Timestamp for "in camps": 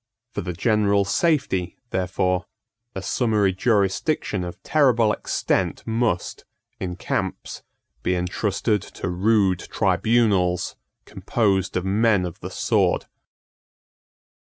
6.79-7.61